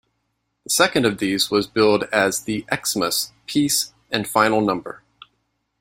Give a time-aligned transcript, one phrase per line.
[0.63, 5.03] The second of these was billed as the Xmas, Peace and Final Number.